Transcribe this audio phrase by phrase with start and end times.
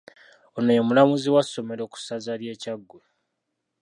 [0.57, 3.01] Ono ye mulambuzi wa masomero ku Ssaza ly’e Kyaggwe.